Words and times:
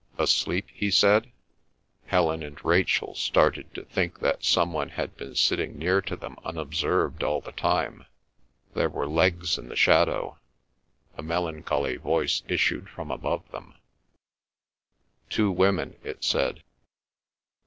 "Asleep?" 0.17 0.65
he 0.73 0.89
said. 0.89 1.31
Helen 2.07 2.41
and 2.41 2.57
Rachel 2.65 3.13
started 3.13 3.71
to 3.75 3.85
think 3.85 4.17
that 4.19 4.43
some 4.43 4.73
one 4.73 4.89
had 4.89 5.15
been 5.15 5.35
sitting 5.35 5.77
near 5.77 6.01
to 6.01 6.15
them 6.15 6.37
unobserved 6.43 7.21
all 7.21 7.39
the 7.39 7.51
time. 7.51 8.07
There 8.73 8.89
were 8.89 9.05
legs 9.05 9.59
in 9.59 9.69
the 9.69 9.75
shadow. 9.75 10.39
A 11.19 11.21
melancholy 11.21 11.97
voice 11.97 12.41
issued 12.47 12.89
from 12.89 13.11
above 13.11 13.47
them. 13.51 13.75
"Two 15.29 15.51
women," 15.51 15.95
it 16.03 16.23
said. 16.23 16.63